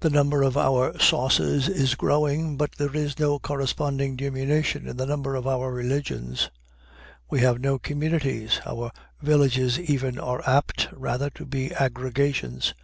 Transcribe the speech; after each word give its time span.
The 0.00 0.10
number 0.10 0.42
of 0.42 0.56
our 0.56 0.98
sauces 0.98 1.68
is 1.68 1.94
growing, 1.94 2.56
but 2.56 2.72
there 2.72 2.92
is 2.92 3.20
no 3.20 3.38
corresponding 3.38 4.16
diminution 4.16 4.88
in 4.88 4.96
the 4.96 5.06
number 5.06 5.36
of 5.36 5.46
our 5.46 5.70
religions. 5.72 6.50
We 7.30 7.38
have 7.42 7.60
no 7.60 7.78
communities. 7.78 8.60
Our 8.66 8.90
villages 9.20 9.78
even 9.78 10.18
are 10.18 10.42
apt, 10.44 10.88
rather, 10.92 11.30
to 11.36 11.46
be 11.46 11.72
aggregations. 11.72 12.74